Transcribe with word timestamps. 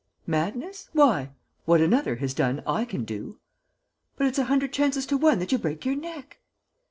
"Madness? 0.25 0.89
Why? 0.93 1.29
What 1.65 1.79
another 1.79 2.15
has 2.15 2.33
done 2.33 2.63
I 2.65 2.85
can 2.85 3.05
do." 3.05 3.37
"But 4.17 4.25
it's 4.25 4.39
a 4.39 4.45
hundred 4.45 4.73
chances 4.73 5.05
to 5.05 5.15
one 5.15 5.37
that 5.37 5.51
you 5.51 5.59
break 5.59 5.85
your 5.85 5.93
neck." 5.95 6.39